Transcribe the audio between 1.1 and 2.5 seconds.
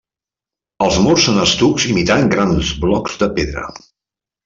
són estucs imitant